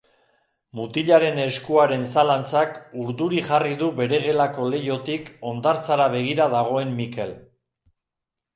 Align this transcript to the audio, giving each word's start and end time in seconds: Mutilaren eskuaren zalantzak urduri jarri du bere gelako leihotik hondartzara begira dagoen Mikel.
Mutilaren 0.77 1.35
eskuaren 1.43 2.05
zalantzak 2.13 2.79
urduri 3.03 3.43
jarri 3.51 3.77
du 3.83 3.91
bere 4.01 4.23
gelako 4.25 4.67
leihotik 4.73 5.31
hondartzara 5.51 6.11
begira 6.19 6.51
dagoen 6.59 6.99
Mikel. 7.03 7.39